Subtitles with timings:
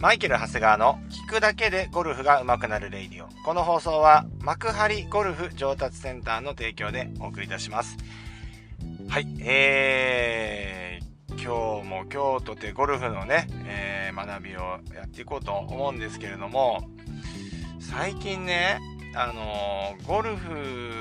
[0.00, 3.28] マイケル・長谷川の聞くだけでゴルフが上手くなるレイディオ。
[3.42, 7.96] この放送は幕張ゴルフ上達センターの提供でお送りいたします。
[9.08, 14.60] はい、えー、今日も京都でゴルフのね、えー、学びを
[14.94, 16.88] やっていこうと思うんですけれども、
[17.80, 18.78] 最近ね、
[19.16, 20.92] あのー、ゴルフ、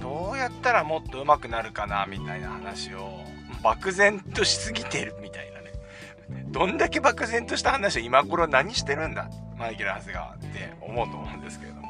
[0.00, 3.20] どうやったらもっと上手くなるかなみたいな話を
[3.64, 5.72] 漠然としすぎてるみたいなね。
[6.48, 9.28] どんだけ漠然とした話を今頃何してるんだ
[9.58, 11.84] マイケル・ハセガーって思うと思うんですけれども。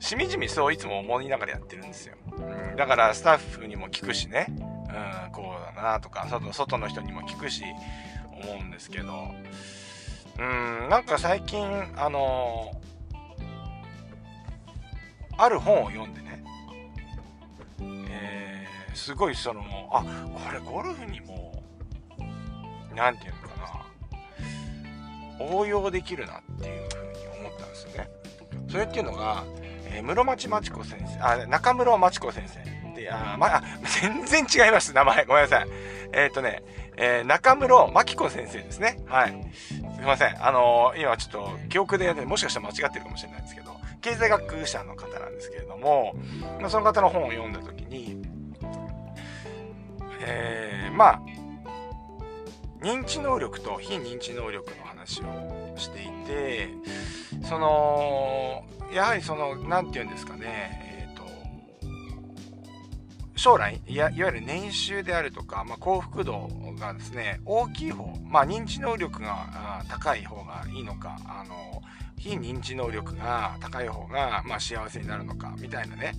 [0.00, 2.16] しみじみそういつも思いながらやってるんですよ。
[2.36, 4.46] うん、だからスタッフにも聞くしね。
[4.48, 7.64] うん、こうだなとか、外の人にも聞くし、
[8.42, 9.30] 思うんですけど。
[10.38, 11.64] うん、なんか最近、
[11.96, 13.14] あのー、
[15.36, 16.42] ある本を読んでね、
[18.94, 19.62] すごいその、
[19.92, 21.62] あ、これゴルフにも、
[22.94, 23.84] なんていうのか
[25.38, 28.10] な、応用できるなっていうふうに思ったんですよね。
[28.68, 29.44] それっていうのが、
[29.86, 32.74] えー、室町真知子先生、あ、中室真知子先生。
[32.94, 33.62] で、あ、まあ、
[34.02, 35.24] 全然違います、名前。
[35.24, 35.68] ごめんなさい。
[36.12, 36.62] えっ、ー、とね、
[36.96, 39.00] えー、中室真紀子先生ですね。
[39.06, 39.52] はい。
[39.52, 40.46] すいません。
[40.46, 46.14] あのー、今ちょっと記憶で、もしかしたら間違ってるかもしれないんですけど、経済学者の方なんですけれども、
[46.68, 48.23] その方の本を読んだときに、
[50.20, 51.22] えー、まあ、
[52.80, 56.68] 認知能力と非認知能力の話をしていて、
[57.48, 60.46] その、やはりその、なんて言うんですかね、
[61.00, 61.24] えっ、ー、と、
[63.36, 71.82] 将来い、わゆる年収であるとか、まあ、幸福度がですね、大きい方、まあ、認知能力が高い方がいいのか、あの、
[72.18, 76.14] 非認知能力が高い方が、まあ、幸せになるのか、みたいなね。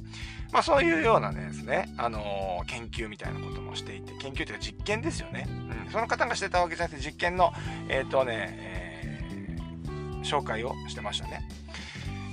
[0.52, 5.48] まあ、そういうようなですね、あのー、研究みたいなこともしていて、研究というか実験ですよね。
[5.48, 5.92] うん。
[5.92, 7.52] その方がしてたわけじゃなくて、実験の、
[7.90, 11.48] えっ、ー、とね、えー、紹介をしてましたね。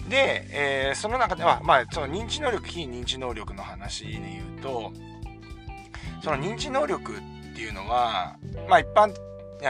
[0.09, 4.93] で、えー、その中では、まあ、その認知能力、非認知能力の話で言うと、
[6.23, 8.37] その認知能力っていうのは、
[8.69, 9.12] まあ一般、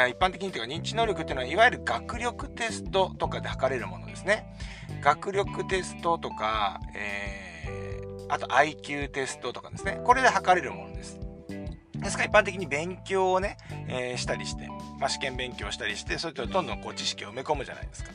[0.08, 4.56] 一般的にというか認知能力っていうのは、いわゆる学力テストとかで測れるものですね。
[5.02, 10.00] 学力テストとか、えー、あと IQ テストとかですね。
[10.04, 11.20] これで測れるものです。
[12.02, 13.56] ですから一般的に勉強をね、
[13.88, 18.10] えー、したりして、まあ、試験勉強したりして、それとどんどんこう知識を埋め込むじゃないですか。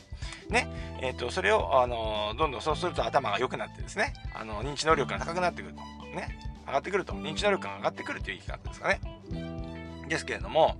[0.49, 0.67] ね。
[1.01, 5.81] えっ、ー、と、それを、あのー、どんどんそうすると頭が良くなってですね、あの、認知能力が高くなってくると。
[6.15, 6.37] ね。
[6.65, 7.13] 上がってくると。
[7.13, 8.99] 認知能力が上がってくるという生き方ですかね。
[10.09, 10.77] ですけれども、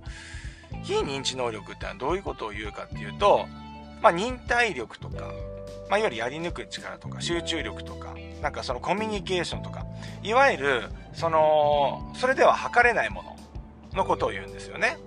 [0.82, 3.46] 非認知能力ってのはどういうことを言うかっていうと、
[4.02, 5.32] まあ、忍耐力とか、
[5.88, 9.84] まあ、いわゆるやり抜く力とか、集中力とか、なんかそのコミュニケーションとか、
[10.22, 10.82] いわゆる、
[11.14, 13.36] その、それでは測れないもの
[13.94, 14.98] のことを言うんですよね。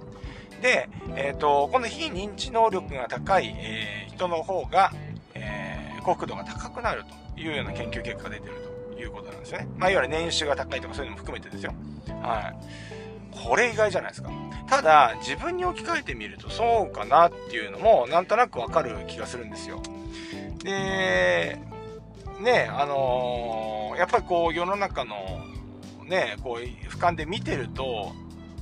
[0.62, 4.92] で、えっ、ー、と、この非認知能力が高い、えー、人の方が、
[5.34, 7.04] えー、幸福度が高くなる
[7.36, 8.56] というような研究結果が出てる
[8.96, 9.68] ということなんですよね。
[9.78, 11.74] まあ、いわゆる年収が高いとかそういうのも含めてですよ。
[12.22, 12.56] はい。
[13.32, 14.30] これ意外じゃないですか。
[14.68, 19.82] ただ、自分に置き換えてみるとそうかなっていうのも、なんとなくわかる気がするんですよ。
[20.64, 21.60] で、
[22.40, 25.16] ね、あのー、やっぱりこう世の中の
[26.08, 28.12] ね、こう俯瞰で見てると、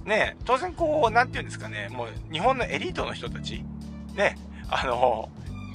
[0.06, 3.64] ね、当然こう、なんて言うんですかね、もう日本のエリートの人たち、
[4.16, 4.38] ね、
[4.70, 5.30] あの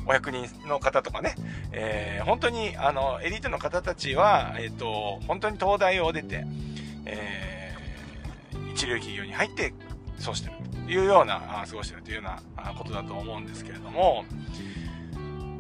[0.06, 1.34] ー、お役人の方とかね、
[1.72, 6.44] えー、本当に、あの、エリートの方たちは、えっ、ー、と、本当に東大を出て、
[7.06, 7.53] えー、
[8.74, 9.72] 一流企業に入って、
[10.18, 14.24] そうしてるというような、あ過ごしてるというようなことだと思うんですけれども、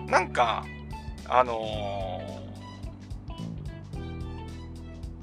[0.06, 0.64] なんか、
[1.28, 2.20] あの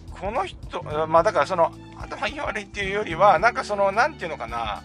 [0.09, 4.81] ー、この人、まあだからその、頭いい悪いっていうよりは、なんかその、なんていうのかな、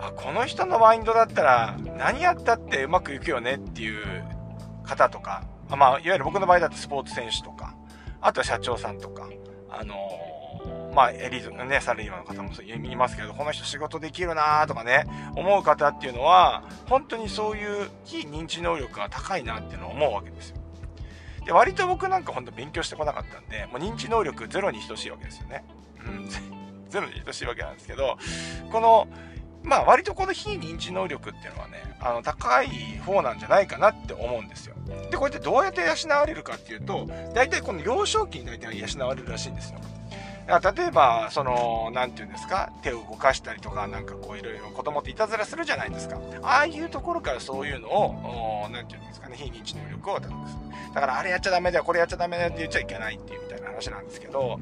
[0.00, 4.24] あ、この人のマインドだったら、何やったってうまくいくよねっていう
[4.82, 7.74] 方とか、まあ、いわゆる僕の場合だとスポーツ選手とか、
[8.20, 9.28] あとは社長さんとか、
[9.68, 10.43] あのー、
[10.94, 20.56] まあ、エリートね、サラリーマンの方もいますけど、この人仕事できるなとかね、思う方っていうのは、本当にそういう非認知能力が高いなっていうのを思うわけですよ。
[21.44, 25.64] で、割と僕なんか本当勉強してこなかったんで、もう認知能力ゼロに等しいわけですよね。
[26.06, 26.28] うん、
[26.88, 28.16] ゼロに等しいわけなんですけど、
[28.70, 29.08] この、
[29.62, 32.68] まあ割とこの非認知能力っていうのはね、あの高い
[33.04, 34.76] 方なんじゃないかなって思うんですよ。
[35.10, 39.80] で、こうやってどうやって養われるかっていうと、大体この幼少期に大体養われるらしいんですよ。
[40.46, 46.18] 例えば、その、なんていうんですか、手を動かしたりとか、なんかこういろいろ子供っていたずらするじゃないですか。
[46.42, 50.56] ああいうところからそういうのを、なんていうんですかね、非認知能力を高くす。
[50.94, 54.58] だからあれやっちゃダメだよ、これやっちゃダメだよって言っちゃいけないっていうな話なんですけど、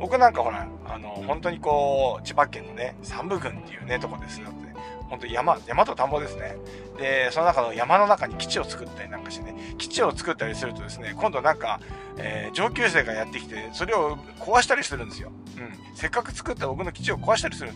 [0.00, 4.66] 僕なんかほら、あの、本当にこう、千葉県のね、三部郡っていうね、とこですよって。
[5.08, 6.56] 本当山、山と田んぼですね。
[6.98, 11.80] で、その中の山の中に基地を作ったりなんかしてね、基地を作ったりするとですね、今度なんか、
[12.18, 15.30] えー、上級生がやってきて、それを壊したりするんですよ。
[15.58, 15.96] うん。
[15.96, 17.70] せっかく作った僕の基地を壊したりする。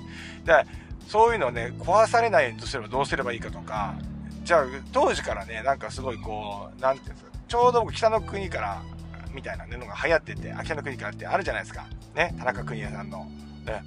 [0.44, 0.66] で、
[1.06, 3.94] そういうのをね、壊されないようにすればどうすればいいかとか、
[4.42, 8.82] じゃあ、当時からね、なんかすごいこう、なんていうんですか、ちょうど僕北の国から、
[9.32, 11.86] みたいなのが流行ってて、北の国からってあるじゃないですか。
[12.14, 13.24] ね、田中邦衛さんの。
[13.64, 13.82] ね、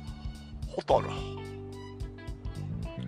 [0.68, 1.10] ホタル。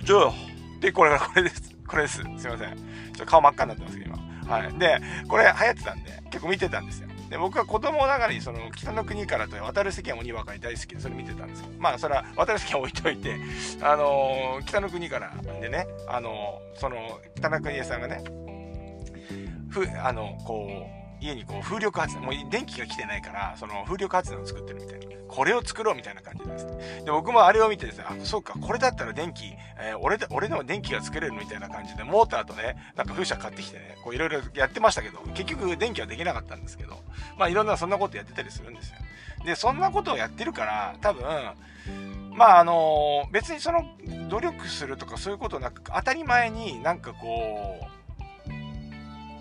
[0.03, 0.33] じゃあ、
[0.81, 1.75] で、これがこれです。
[1.87, 2.17] これです。
[2.17, 2.57] すいません。
[2.57, 4.55] ちょっと顔真っ赤になってますけど、今。
[4.55, 4.73] はい。
[4.77, 7.09] で、これ流行ってたんで、結構見てたんですよ。
[7.29, 13.35] で、僕は子供ながらにその北の国からと渡る世間鬼ばかり大好きでそれ見てたんですけど、まあそれは渡る世間置いといて、
[13.81, 18.23] あのー、北の国からでね、あのー、その北の国屋さんがね、
[19.69, 25.05] ふ、あの、こう、家にこう風力発電、もう電気が来てないから、その風力発電を作ってるみたいな。
[25.27, 26.65] これを作ろうみたいな感じです。
[27.03, 29.45] で、僕もあれを見てですね、あ、そうか、これだったら電気、
[29.77, 36.97] えー、俺で、俺でも電気が作れるみたいな感じで、モーターとね、なんか風車買ってきてね、こういろいろやってましたけど、結局電気はできなかったんですけど、
[37.37, 38.97] まあいろんなそんなことやってたりするんですよ。
[39.45, 41.23] で、そんなことをやってるから、多分、
[42.31, 43.83] まああの別にその
[44.29, 47.94] 努力するとかそういうことなく当たり前になんかこう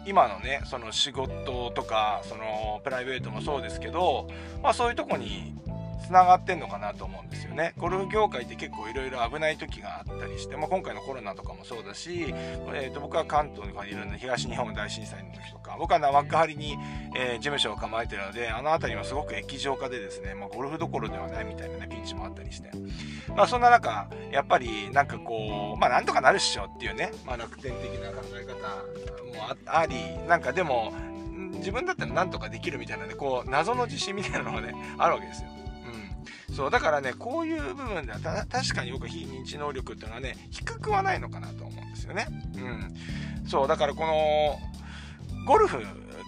[0.07, 4.29] 今のねその仕事とかそのプライベートもそうですけど、
[4.63, 5.54] まあ、そういうとこに
[6.05, 7.73] つながってんのかなと思うんですよね。
[7.79, 16.77] ゴルフ業界って結構いろいろ危ない時があったりして、まあ、今回のコロナとかもそうだし、えー、と僕は関東にいるの東日本大震災の時とか僕は幕張に、
[17.17, 22.71] えー、事務所を構えてるのであの辺りはすごく液状化でですね、まあ、ゴルフどころではないみたいなねピンチもあったりして、
[23.35, 29.97] まあ、そんな中やっぱりなんかこうまあなんとかなるっしょっていうね、まあ、楽天的な考え方もあり
[30.29, 30.93] なんかでも
[31.59, 35.49] 自分だったらなんとかできるみたいなねこう謎の自信みたいなのがねあるわけですよ。
[36.55, 38.19] そう、だからね、こういう部分では
[38.49, 42.27] 確かに僕非認知能力っていうのはね、低くはないのかなと思うんですよね。
[42.57, 43.49] うん。
[43.49, 44.59] そう、だからこの、
[45.47, 45.79] ゴルフ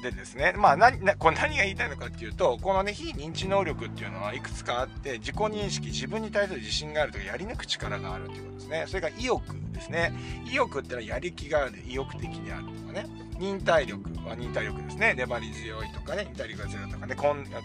[0.02, 8.84] でですね、まあ何、これ何が言いたいのかっていうと、このね、非認知能力っていうのはいくつかあって、自己認識、自分に対する自信があるとか、やり抜く力があるということですね。
[8.86, 10.12] それから意欲ですね。
[10.44, 13.06] 意欲ってのはやる気がある、意欲的であるとかね。
[13.38, 15.14] 忍耐力は忍耐力ですね。
[15.14, 17.16] 粘り強いとかね、忍耐力が強いとかね、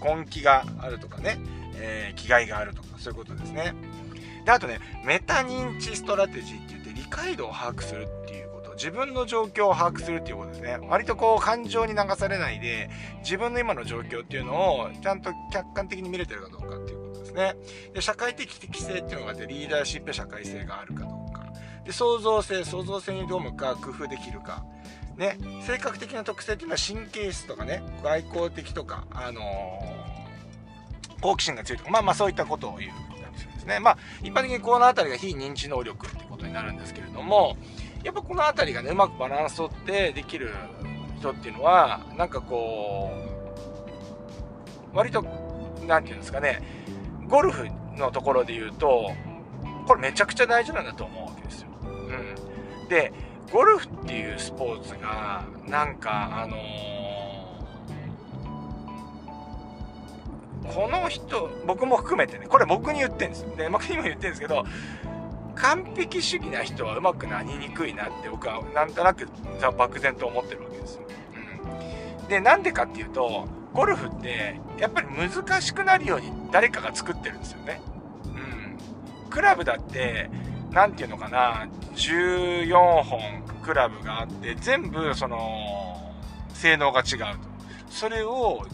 [0.01, 1.38] 根気があるとかね。
[1.75, 3.73] えー、気概があるとかそういうことですね。
[4.45, 8.73] であとねメタ認知ストラテジーって言って理解度を把握するっていうこと。
[8.73, 10.77] 自分の状況を把握するっていうことですね。
[10.89, 12.89] 割とこう感情に流されないで
[13.19, 17.56] 自分の今の状況っていうのをちゃんと客観的に見れてるかどうかっていうことですね。
[17.94, 21.45] で社会的適性っていうのがあってリーダーシップ社会性があるかどうか。
[21.85, 24.63] で創造性創造性に挑むか工夫できるか。
[25.18, 25.38] ね、
[25.68, 29.41] 性格的な特性っていうのは神経質とかね外交的とか、あの
[31.21, 32.91] 好奇心が強いとか、まあまあそういったことを言う
[33.62, 33.79] ですね。
[33.79, 37.56] まあ一般的にこの辺りが非認知能力ってことになるんですけれども、
[38.03, 40.51] やっぱこの辺りがね、うまくバランスをってできる
[41.19, 43.12] 人っていうのは、なんかこ
[44.94, 45.21] う、割と、
[45.88, 46.62] 何て言うんですかね、
[47.27, 49.12] ゴルフのところで言うと、
[49.88, 51.69] これめちゃくちゃ大事なんだと思うわけですよ。
[51.83, 52.88] うん。
[52.89, 53.13] で、
[53.51, 57.11] ゴルフっていうスポーツが、なんか、あのー
[60.73, 63.45] この人、僕も含めてね、これ僕に言ってるんです。
[63.57, 64.63] で、僕にも言ってるんですけど、
[65.56, 69.28] 完璧主義な人はうまくなりにくいなって僕はなんとなく
[69.78, 71.01] 漠然と思ってるわけですよ。
[72.21, 77.81] うん、で、なんでかっていうと、ゴルフってやっぱり難しくなるように誰かが作ってるんですよね。
[78.25, 79.30] うん。
[79.30, 80.30] クラブだって、
[80.71, 86.13] 何て言うのかな、14本クラブがあって、全部その、
[86.54, 87.51] 性能が違うと。
[87.92, 88.66] それを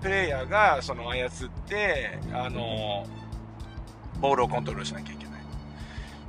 [0.00, 1.30] プレイヤーがその操っ
[1.66, 3.06] てあの
[4.20, 5.34] ボールをコントロールしなきゃいけない。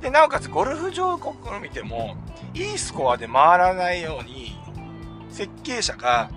[0.00, 2.16] でなおかつゴルフ場を見ても
[2.54, 4.58] いいスコアで回らないように
[5.28, 6.30] 設計者が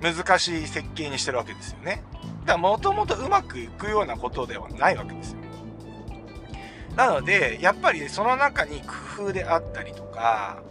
[0.00, 2.04] 難しい設計にしてるわけですよね。
[2.46, 5.38] だからもともとうまくいくようなことではないわけですよ。
[6.96, 10.62] なのでやっぱりその中に工夫であったりとか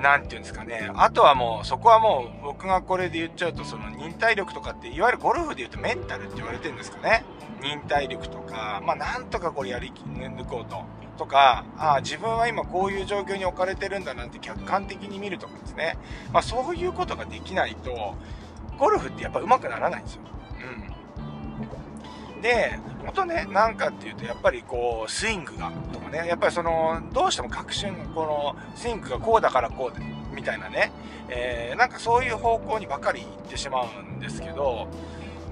[0.00, 0.90] 何て言うんですかね。
[0.94, 7.24] あとはもう、そこはもう、僕がこれで言っちゃうと、その忍耐力とかって、いわゆるゴルフで言うとメンタルって言われてるんですかね。
[7.60, 10.84] 忍耐力とか、まあなんとかこれやり抜こうと。
[11.18, 15.98] とか、ああ、自分は今こういう状況に置かれてるんだなんて客観的に見るとかですね。
[16.32, 18.14] まあそういうことができないと、
[18.78, 20.22] ゴルフってやっぱ上手くならないんですよ。
[20.60, 20.97] うん。
[22.40, 30.92] で、本当ね、なんかっていうと、やっぱりこう、スイングが、とかね、やっぱりその、どうしても確信、この、スイングがこうだからこうで、みたいなね、
[31.28, 34.88] えー、なんかそういう方向にばかり行ってしまうんですけど、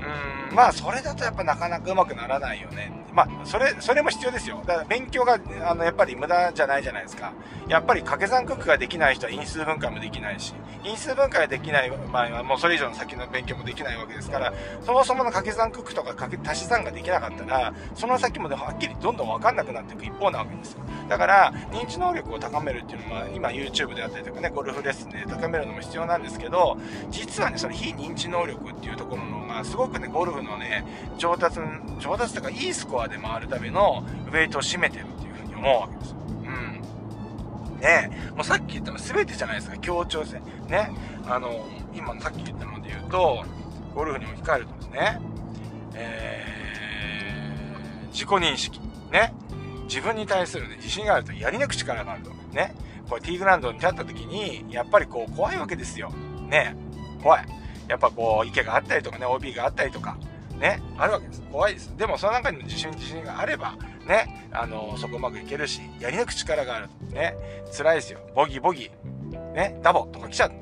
[0.01, 2.93] うん、まあ、それだとやっぱなかなかうまくならないよね。
[3.13, 4.63] まあ、それ、それも必要ですよ。
[4.67, 7.33] だから勉強が、あの、やっぱり無駄じゃないじゃないですか。
[7.67, 20.81] やっぱり掛け算九九ができない人は因数分解もできないし、因数分解ができない場合はもうそれ以上の先の勉強もできないわけですから、そもそもの掛け算九九とか掛け足し算ができなかったら、その先もはっきりどんどんわかんなくなっていく一方なわけですよ。
[21.09, 26.77] だから、認知能力を高めるっていうのは、今 YouTube であったりとかね、ゴルフレッスンで高めるのも必要なんですけど、
[27.11, 30.85] 実はね、その非認知能力っていうところのが、すごくくね、ゴルフのね、
[31.19, 31.59] 上達、
[31.99, 36.17] 上達とかいいスコアで回るためのウェイトを占めてるっていうふうに思うわけですよ。
[37.73, 37.81] うん。
[37.81, 40.41] ねもうさっき言ったの全てじゃないですか、協調性。
[40.69, 40.91] ね。
[41.27, 43.45] あの、今さっき言ったので言うと、
[43.95, 45.21] ゴルフに置き換えるとですね、
[45.95, 48.81] えー、自己認識。
[49.11, 49.33] ね。
[49.89, 52.31] 自分に対する、ね、自信があるとやり抜く力があると。
[52.53, 52.75] ね。
[53.09, 56.11] これティーグラウンドに立った時に、やっぱりこう怖いわけですよ。
[56.49, 56.77] ね。
[57.23, 57.47] 怖い。
[57.89, 60.17] やっぱこう池があったりとかね、OB があったりとか、
[60.59, 61.43] ね、あるわけです。
[61.43, 61.97] 怖いです。
[61.97, 63.77] でもその中にも自信、自信があれば、
[64.07, 66.89] ね、あの、そこうまくいけるし、やり抜く力がある。
[67.13, 67.35] ね、
[67.77, 68.21] 辛いですよ。
[68.35, 69.53] ボギーボギー。
[69.53, 70.53] ね、ダボとか来ちゃう。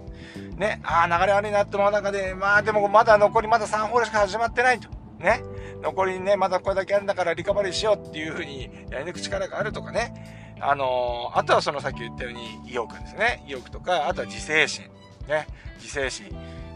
[0.56, 4.88] ね、ああ、流れ悪いなって思う中で、まあでもまだ残りまだ3ホールしか始まってないと。
[5.18, 5.42] ね、
[5.82, 10.12] 残りね、まだこれだけあるんだからリカバリーしようっていう風にやり抜く力があるとかね。
[10.60, 13.44] あのー、あとはそのさっき言ったように意欲ですね。
[13.46, 14.84] 意欲とか、あとは自制心。
[15.28, 15.46] ね、
[15.78, 16.26] 自制心。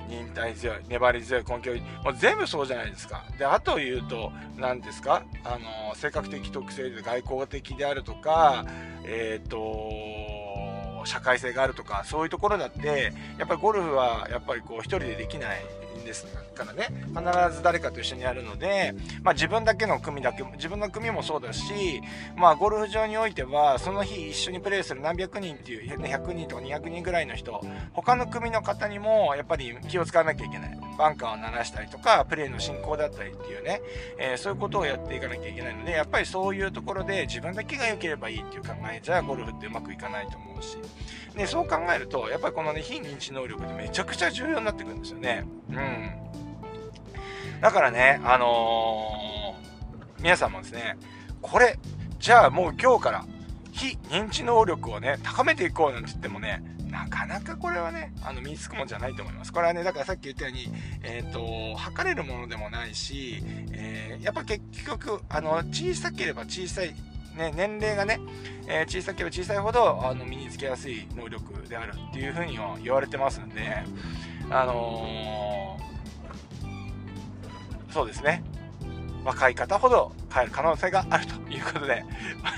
[0.08, 3.24] 忍耐強い、粘り強い、根拠もう全部そうじゃないですか。
[3.38, 5.22] で、あと言うと、何ですか？
[5.44, 8.64] あの、性格的特性で外交的であるとか、
[9.04, 15.64] えっ、ー、と、社会性があるとか、そういうところだって、やっぱりゴルフは、やっぱりこう、一人でできない
[16.08, 22.00] ですからね、必ず誰かと一緒にやるので、まあ自分だけの組だけ、自分の組もそうだし、
[22.34, 27.62] まあゴルフ場においては、その日一緒にプレーする何百人っていう、100人とか200人ぐらいの人、
[27.92, 30.78] 他の組の方にもやっぱり気を使わなきゃいけない。
[30.96, 33.80] バンカーを鳴らしたりとか、プレーの進行だったりっていうね、
[34.18, 40.78] えー、そういうことをやっていかなきゃいけないので、やっぱりそういうところで自分だけが良ければいいっていう考えじゃ、ゴルフってうまくいかないと思うし、
[41.34, 45.44] で、そう考えると、やっぱりこのね、非認知能力ってめちゃくちゃ重要になってくるんですよね。
[45.70, 47.60] うん。
[47.60, 50.96] だからね、あのー、皆さんもですね、
[51.40, 51.78] これ、
[52.18, 53.24] じゃあもう今日から
[53.72, 59.52] 非認知能力をね、高めていこうなんて言ってもね、なかなかこれはね、あの、身につくもんじゃないと思います。
[59.52, 63.42] これはね、だからさっき言ったように、えっ、ー、と、測れるものでもないし、
[63.72, 66.94] えー、やっぱ結局、あの、小さければ小さい、
[67.38, 68.20] ね、年齢がね、
[68.66, 73.82] えー、小さければ小さいほど、あの、身につけやすい能力であるっていうふうには言われてますんで、
[74.50, 75.76] あの
[77.90, 78.42] そうですね。
[79.24, 82.04] 若い方ほど変える可能性があるということで、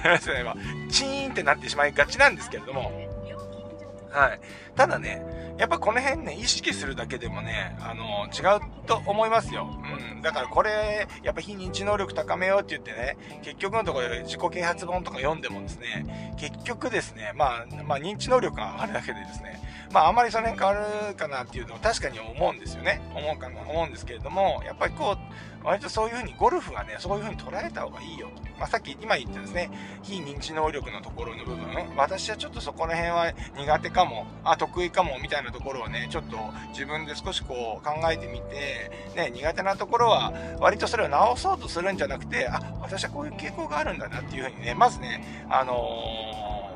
[0.88, 2.92] チーンってなってしまいがちなんですけれども、
[4.10, 4.40] はい。
[4.80, 5.22] ただね、
[5.58, 9.68] やっぱこの辺ね、意識するだけでもね、あの、違うと思いますよ。
[10.14, 10.22] うん。
[10.22, 19.60] だからこれ、やっぱ非認知能力高めようって言ってね、結局のところ自己啓発本とか読んでもですね、結局ですね、まあ、まあ認知能力があるだけでですね、
[19.92, 23.02] まああまりその辺変わるかなっていうのは確かに思うんですよね。
[23.14, 25.18] 思うかな、思うんですけれども、やっぱりこう、
[25.62, 28.42] 割とそういうふうに、ゴルフはね、そういうふうに捉えた方がいいよと。
[28.58, 29.70] まあ、さっき、今言ったですね、
[30.02, 36.36] 非認知能力のところの部分、私はちょっとそこら辺は苦手かも、あ、得意かも、みたいなところをね、ちょっと
[36.70, 46.70] 自分で少しこう考えてみて、ね、苦手なところは、割とそれを直そうとするんじゃなくて、あ、私はこういう傾向があるんだなっていうふうにね、まずね、あの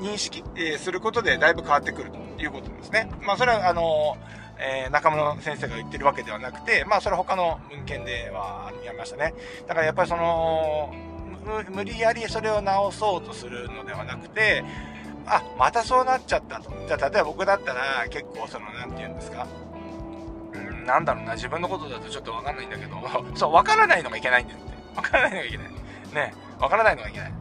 [0.00, 3.10] ー、認識、えー、することでだいぶ変わってくるということですね。
[3.22, 9.34] まあ、それは、あのーえー、中村先生が言ってるわけではなくて、まあ、それは他の文献ではやりましたね。
[9.66, 10.94] だからやっぱりその、
[11.70, 14.62] 無理やりそれを直そうとするのではなくて、
[15.30, 16.70] あ、またそうなっちゃったと。
[16.86, 19.46] じゃあ、例えば僕だったら、結構その、なんて言うんですか。
[20.52, 22.96] うん、なんだろうな、自分のことだとちょっとわかんないんだけど、
[23.34, 24.96] そう、わからないのがいけないんだよって。
[24.96, 25.68] わからないのがいけない。
[26.12, 27.30] ね、わからないのがいけない。
[27.30, 27.34] う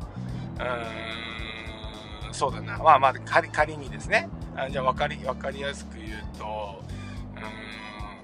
[2.27, 2.77] ーん、そうだな。
[2.77, 4.29] まあまあ、仮仮にですね。
[4.55, 6.83] あじゃあ、わかり、わかりやすく言うと、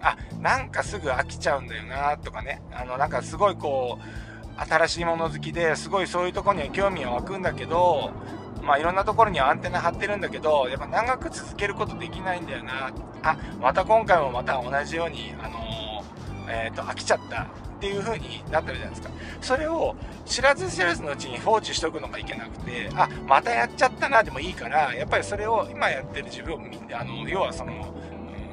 [0.05, 2.62] あ、なんかすぐ飽きちゃうんだよなとかね。
[2.72, 8.12] あの、なんかすごいこう、新しいもの好きですごいそういうとこには興味が湧くんだけど、
[8.65, 12.91] まあいろんなところにアンテナ張ってるんだけど、やっぱ長く続けることできないんだよな。
[13.22, 17.48] あ、また今回もまた同じように、あのー、えっ、ー、と、飽きちゃったっ
[17.79, 19.10] ていう風になってるじゃないですか。
[19.41, 19.95] それを
[20.25, 26.60] 知らず知らずのうちに放置しとくのがいけなくて、あ、またやっちゃったなでもいいから、やっぱりそれを今やってる自分を、
[26.93, 27.93] あの、要はその、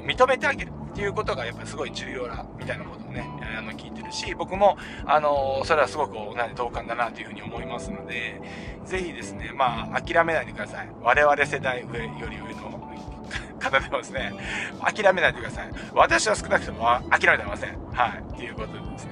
[0.05, 0.71] 認めてあげる。
[0.93, 8.39] っていうことがやっぱりすごい重要だみたいなことをね、あの聞いてるし、僕も、あのそれはすごく同じ同感だなというふうに思いますので、
[8.85, 10.89] ぜひですね、まあ、諦めないでください。
[11.01, 12.79] 我々世代上より上の
[13.59, 14.33] 方でもですね、
[14.81, 15.71] 諦めないでください。
[15.95, 17.77] 私は少なくとも諦めてません。
[17.91, 18.33] はい。
[18.33, 19.11] っていうことでですね、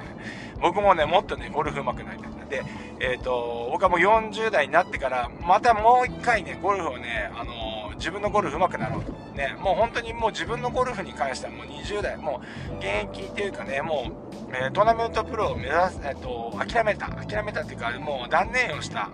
[0.61, 2.40] 僕もね、もっとね、ゴルフ上手くなりたい。
[2.51, 2.63] で、
[2.99, 9.11] えっ、ー、と、僕はもう40代になってから、またもう一回ね、ゴルフをね、あの自分のゴルフ上手くなろうと。
[9.35, 12.41] ね、もう本当にもう自分のゴルフに関してはもう20代、も
[12.71, 14.11] う現役っていうかね、も
[14.51, 19.09] う、えー、トーナメントプロを目指す、えっ、ー、と、諦めた、諦めたっていうか、もう断念をした、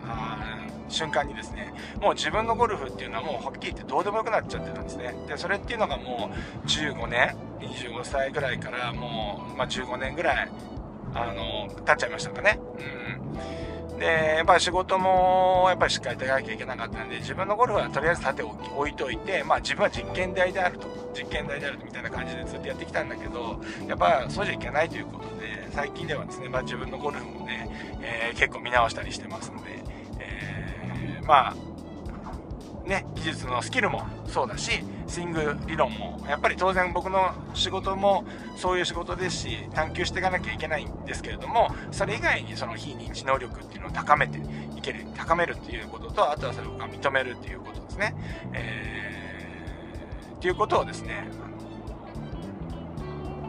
[0.89, 5.13] 瞬間にですね、もう自分のゴルフっていうのはもうはっきり言ってどうでもよくなっちゃってたんですね。
[5.27, 10.51] で、それっていうのがもう15年、25歳ぐらいからもう、まあ、15年ぐらい、
[11.13, 12.59] あの、経っちゃいましたかね。
[12.77, 13.06] うん。
[13.99, 27.69] で、やっぱり仕事も、やっぱりしっかり手がなきゃいけなかったんで、自分のゴルフはとりあえず立て置いといて、まあ自分は実験台であると、実験台であるみたいな感じでずっとやってきたんだけど、やっぱそうじゃいけないということで、最近ではですね、まあ自分のゴルフもね、
[28.01, 29.83] えー、結構見直したりしてますので、
[30.19, 31.55] えー、まあ、
[32.87, 38.23] ね、技術のスキルもそうだし、スイング理論も、やっぱり当然僕の仕事も
[38.55, 44.39] そういう仕事ですし、探求していかなきゃいけないんですけれども、それ以外にその非認知能力っていうのを高めて
[44.75, 48.15] いける、高めるっていうことと、あとはそれを認めるっていうことですね。
[48.53, 51.29] えー、っていうことをですね、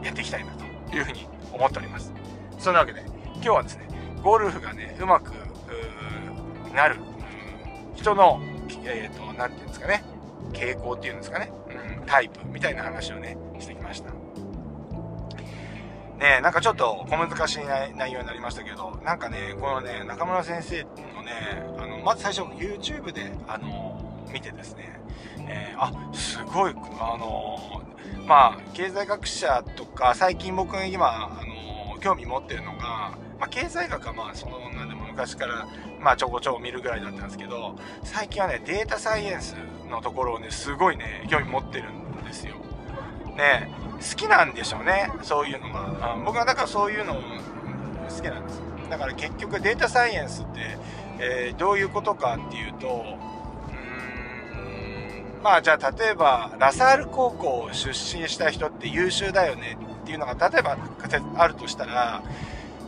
[0.03, 2.13] やっていきたいなというふうに思っております。
[2.57, 3.03] そんなわけで、
[3.35, 3.87] 今日はですね、
[4.21, 5.31] ゴルフがね、うまく
[6.73, 6.97] なる、
[7.95, 8.39] 人の
[8.85, 10.03] えっ、ー、と、なんていうんですかね、
[10.53, 11.51] 傾向っていうんですかね、
[11.99, 12.45] うん、タイプ。
[12.47, 14.11] みたいな話をね、してきました。
[16.19, 17.59] ねなんかちょっと小難しい
[17.95, 24.99] 内容になりましたけど、なんかね、このね、中村先生のね、あの、まず最初 YouTube で、あの、見てですね、
[25.47, 27.81] えー、あ、すごい、あの、
[28.27, 35.67] まあ、経済学者とか、最近僕が今、あの、興味持ってるのが、まあ、経済学はまあ、その、なんでも昔から、
[35.99, 39.53] まあ、ちょこちょこ見るぐらいだったんですけど、最近はね、データサイエンス
[39.89, 42.55] のところをね、すごいね、興味持ってるんですよ。
[43.35, 46.15] ね、好きなんでしょうね、そういうのが。
[46.25, 47.21] 僕はだからそういうの好
[48.21, 48.61] きなんです。
[48.89, 50.77] だから結局データサイエンスって、
[51.19, 60.77] えー、どういうことかっていうと、うーん、まあじゃあ例えば、ラサール高校出身した人って優秀だよねっていうのが例えば
[61.35, 62.23] あるとしたら、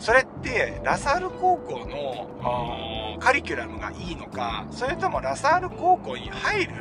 [0.02, 6.74] それってラサール高校のカリキュラムがいいのか、それともラサール高校に入る、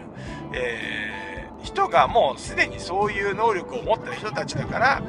[0.54, 5.02] えー、人がもうすでにそういう能力を持った人たちだから、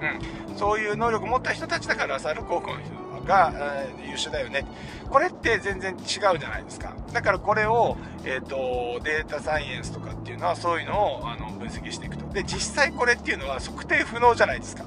[0.00, 4.64] うん、そういう能力を持った人たちだからラサール高校の人が、えー、優秀だよね。
[5.10, 6.00] これって全然違
[6.34, 6.96] うじゃないですか。
[7.12, 12.26] だからこれを、えっ、ー、と、データサイエンスとかっていうのはそういうのをあの分析していくと。
[12.32, 14.86] で、実際これっていうのは測定不能じゃないですか。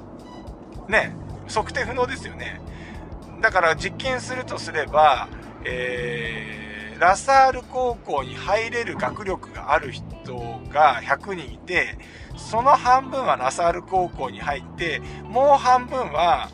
[0.88, 1.29] ね。
[1.50, 2.62] 測定不能ですよね。
[3.42, 5.28] だから実験するとすれば、
[5.64, 10.06] えー、ラサール高校に入れる学力がある人
[10.70, 11.98] が100人いて、
[12.38, 16.50] その半分はラサール高校に入って、もう半分は、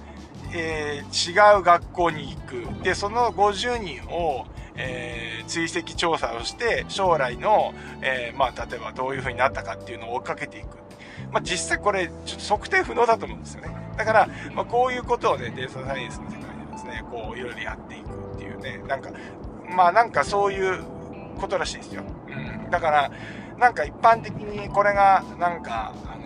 [0.53, 2.83] えー、違う学校に行く。
[2.83, 10.84] で、その50人を、えー、追跡調査をして、将来の、えー、まあ、例えばどういう風になったかっていうのを追っかけていく。
[11.31, 13.75] まあ、実際これ、ちょっと測定不能だと思うんですよね。
[13.97, 19.09] だから、まあ、こういうことをね、データサイエンスの世界でですね、こう、いろいろやっていくっていうね、なんか、
[19.69, 20.83] まあなんかそういう
[21.39, 22.03] ことらしいですよ。
[22.27, 22.69] うん。
[22.69, 23.11] だから、
[23.57, 26.25] なんか一般的にこれが、なんか、あの、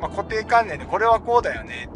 [0.00, 1.88] まあ、固定観念でこれはこうだよね。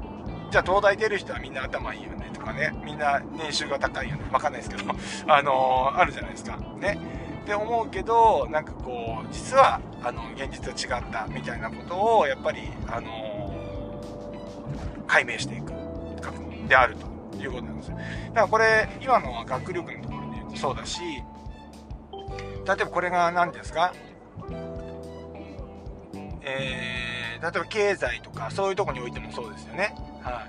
[0.50, 2.72] じゃあ東大出る人はみんな頭いいよねとかね。
[2.84, 4.22] みんな年収が高いよね。
[4.30, 4.94] わかんないですけど、
[5.26, 6.58] あのー、あるじゃないですか。
[6.78, 7.23] ね。
[7.44, 15.70] って思うけど、なんかこう、実は、あの、現実は違ったみたいなことを、やっぱり、あのー、解明していく
[16.22, 17.98] 学問であるということなんですよ。
[17.98, 21.22] だからこれ、今のは学力のところで言うとそうだし、例え
[22.66, 23.92] ばこれが何ですか？
[26.46, 29.94] えー、例えば経済とかそういうとこにおいてもそうですよね。
[30.22, 30.46] は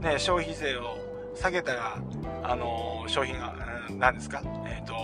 [0.00, 0.04] い。
[0.04, 0.96] ね、消費税を
[1.34, 1.98] 下げたら、
[2.44, 3.54] あのー、商品が、
[3.90, 4.40] 何ですか？
[4.66, 4.94] えっ、ー、と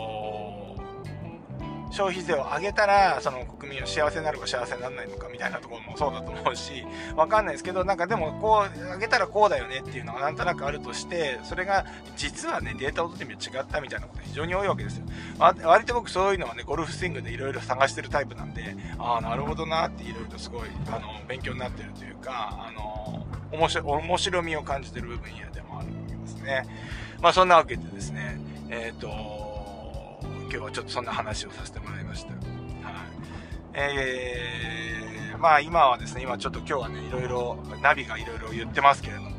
[1.94, 15.04] 消費税を上げたら、その国民は幸せになるか幸せにならないのかみたいなところもそうだと思うし、わかんないですけど、なんかでもこう、上げたらこうだよねっていうのがなんとなくあるとして、それが実はね、データを取ってみると違ったみたいなことが非常に多いわけですよ。
[15.38, 26.66] 割と僕そういうのはね、ゴルフスイングでいろいろ探してるタイプなんで、ああ、なるほどなっていろいろとすごい、あの、勉強になってるというか、あの、面白面白みを感じてる部分やでもあるわけですね。
[27.20, 29.53] まあそんなわけでですね、えっ、ー、と、
[30.60, 32.32] 日はちょっとそんな話をさせてもらいました。
[32.32, 32.40] はい。
[33.74, 34.94] えー
[35.44, 39.30] まあ今はですね、今ちょっと今日はね、いろいろ、ナビがいろいろ言ってますけれども、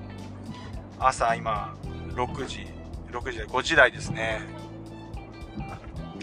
[1.00, 1.76] 朝今、
[2.14, 2.68] 6時、
[3.12, 4.42] 6時で5時台ですね。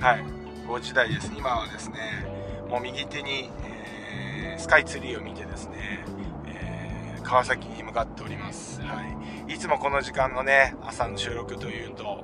[0.00, 0.24] はい、
[0.68, 1.32] 5時台です。
[1.36, 1.98] 今はですね、
[2.68, 6.04] もう右手に、えー、スカイツリーを見てですね、
[6.46, 8.80] え、川崎に向かっております。
[8.82, 9.02] は
[9.48, 9.52] い。
[9.52, 12.22] いつもこの時間のね、朝の収録というと、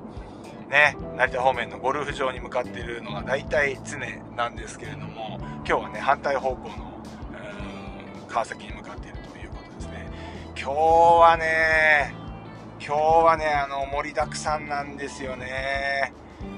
[0.69, 3.97] ね、成田方面のゴルフ場に向かっているのが大体常
[4.35, 6.89] なんですけれども、今日はね、反対方向の、
[8.27, 10.07] 川崎に向かっているということですね。
[10.55, 12.13] 今日はね、
[12.79, 16.13] 今日はね、あの、盛りだくさんなんですよね。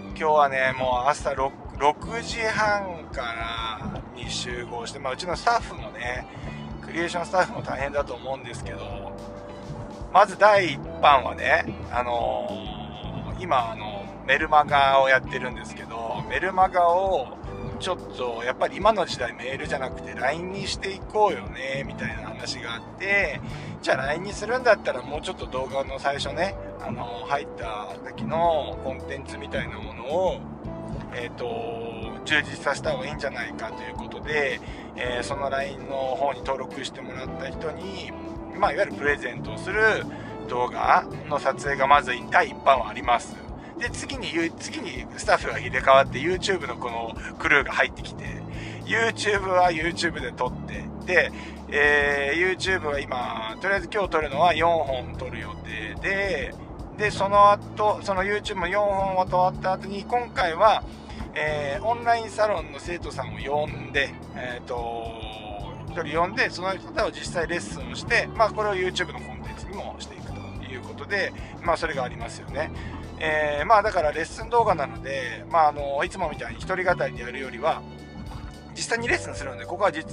[0.10, 6.28] 今日はね、もう朝 6, 6時半からに集合して、まあ、うちのスタッフもね、
[6.82, 9.18] クリエーションスタッフも大変だと思うんですけど、
[10.14, 13.91] まず第1版はね、あのー、今、あの、
[14.32, 17.38] メルマガをやってるんですけど、メルマガを
[17.82, 23.42] ちょっとやっぱり今の時代メールじゃなくて LINE にしていこうよね、みたいな話があって、
[23.82, 30.40] じゃあ LINE にするんだったらもうちょっと動画の最初ね、あの、入った時のコンテンツみたいなものを、
[31.14, 34.62] えっ、ー、と、充実させた方がいいんじゃないかということで、
[34.96, 38.14] えー、その LINE の方に登録してもらった人に、
[38.58, 40.06] まあ、いわゆるプレゼントをする
[40.48, 43.41] 動画の撮影がまず第1版はあります。
[43.82, 44.28] で、次に、
[44.60, 48.26] 次にスタッフが入れ替わって YouTube のこのクルーが入ってきて、
[48.86, 51.32] YouTube は YouTube で撮って、で、
[51.70, 56.54] えー、YouTube は今、とりあえず今日撮るのは4本撮る予定で、
[56.98, 60.84] で、その後、その YouTube も4本を撮った後に、今回は、
[61.34, 65.12] えー、オンラインサロンの生徒さんを呼んで、えっ、ー、と、
[65.88, 70.40] 1人呼んで、その方を実際レッスンをして、まあ、これを YouTube のコンテンツにもしていくと
[70.72, 72.70] いうことで、まあ、それがありますよね。
[73.24, 77.84] えー、まあだからレッスン動画なので、まああの、いつもみたいに一人語りでやるよりは、
[78.74, 80.04] 実際にレッスンするので、ここは実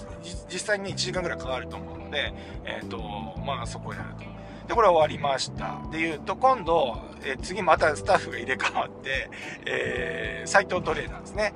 [0.58, 2.34] 際に1時間ぐらいかかると思うので、
[2.66, 2.98] えっ、ー、と、
[3.40, 4.24] まあそこをやると。
[4.68, 5.80] で、これは終わりました。
[5.90, 9.30] で言うと、今度、えー、次またスタッフが入れ替わって、
[9.64, 11.54] えー、斎藤トレーナーですね。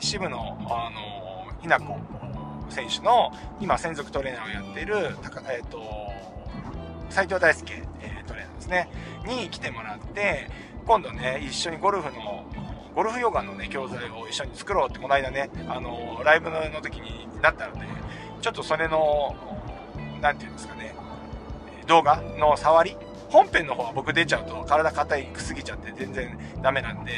[0.00, 1.98] 支部の、あの、稲子
[2.70, 4.96] 選手の、今専属トレーナーをやっている、
[5.50, 5.82] えっ、と、
[7.10, 8.88] 斎藤大輔、え、トレーナーですね。
[9.26, 10.48] に来てもらって、
[10.86, 12.44] 今度ね、一緒にゴルフの、
[12.94, 17.86] ゴルフヨガのね、教材を一緒に作ろうって、この間ね、あの、ライブの時になったので、
[18.40, 19.34] ちょっとそれの、
[20.20, 20.94] なんていうんですかね、
[21.86, 22.96] 動画の触り
[23.34, 27.10] 本編の方は僕出ちゃうと体硬いくすぎちゃって全然ダメなんで、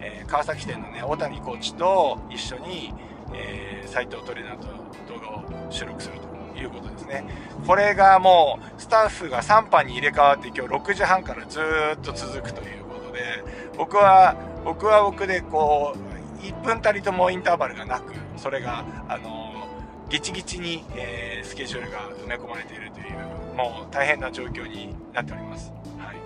[0.00, 2.94] えー、川崎店のね、大谷コーチと一緒に、
[3.34, 4.68] えー、斉藤トレーナーと
[5.12, 6.20] 動画を収録する
[6.54, 7.24] ということですね。
[7.66, 11.58] これがもう、スタッフが3班に入れ替わって今日6時半からず
[11.96, 13.42] っと続くということで、
[13.76, 19.66] 僕は、僕は僕でこう、1分たりともインターバルがなく、それが、あの、
[20.10, 25.72] ギチギチに、えー、スケジュールが埋め込まれているという、もう大変な状況になっております。
[25.98, 26.16] はい。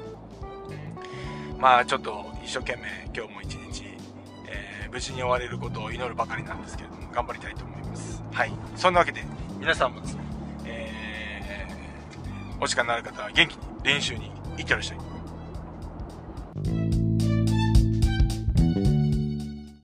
[1.58, 2.82] まあちょっと一生懸命
[3.16, 3.84] 今日も一日、
[4.48, 8.22] えー、無事に終われることを祈るばかりなんですけれども、頑張りたいと思います。
[8.32, 8.52] はい。
[8.76, 9.24] そんなわけで、
[9.58, 10.22] 皆さんもですね、
[10.66, 15.19] えー、お時間のある方は元気に練習に行ってらっしゃい。